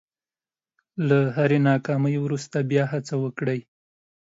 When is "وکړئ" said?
3.23-3.59